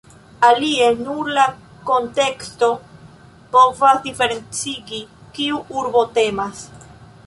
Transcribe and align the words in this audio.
Alie, 0.47 0.85
nur 1.07 1.29
la 1.35 1.43
konteksto 1.91 2.71
povas 3.55 4.03
diferencigi, 4.09 5.07
kiu 5.39 5.63
urbo 5.81 6.09
temas. 6.21 6.71